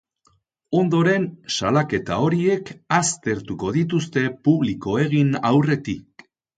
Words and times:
Ondoren, 0.79 1.27
salaketa 1.57 2.19
horiek 2.25 2.73
aztertuko 2.99 3.73
dituzte 3.79 4.27
publiko 4.51 5.01
egin 5.09 5.35
aurretik. 5.57 6.31